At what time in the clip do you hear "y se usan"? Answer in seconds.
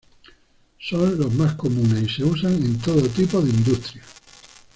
2.01-2.53